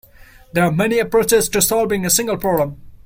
There 0.53 0.63
are 0.63 0.71
many 0.71 0.97
approaches 0.97 1.47
to 1.49 1.61
solving 1.61 2.07
a 2.07 2.09
single 2.09 2.35
problem. 2.39 2.81